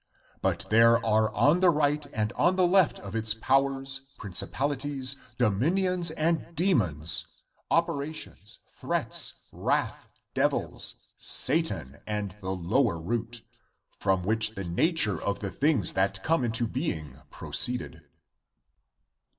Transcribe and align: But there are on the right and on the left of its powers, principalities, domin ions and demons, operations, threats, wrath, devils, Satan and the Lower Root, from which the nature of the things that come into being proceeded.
But 0.41 0.65
there 0.71 0.97
are 1.05 1.31
on 1.31 1.59
the 1.59 1.69
right 1.69 2.03
and 2.11 2.33
on 2.33 2.55
the 2.55 2.65
left 2.65 2.97
of 3.01 3.15
its 3.15 3.35
powers, 3.35 4.01
principalities, 4.17 5.15
domin 5.37 5.77
ions 5.79 6.09
and 6.09 6.55
demons, 6.55 7.27
operations, 7.69 8.57
threats, 8.73 9.47
wrath, 9.51 10.07
devils, 10.33 10.95
Satan 11.17 11.99
and 12.07 12.35
the 12.41 12.49
Lower 12.55 12.99
Root, 12.99 13.43
from 13.99 14.23
which 14.23 14.55
the 14.55 14.63
nature 14.63 15.21
of 15.21 15.37
the 15.39 15.51
things 15.51 15.93
that 15.93 16.23
come 16.23 16.43
into 16.43 16.65
being 16.65 17.19
proceeded. 17.29 18.01